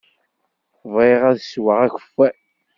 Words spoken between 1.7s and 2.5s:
akeffay.